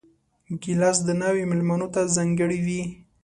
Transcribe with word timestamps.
ګیلاس 0.61 0.97
د 1.07 1.09
ناوې 1.19 1.43
مېلمنو 1.51 1.87
ته 1.93 2.01
ځانګړی 2.15 2.59
وي. 2.65 2.81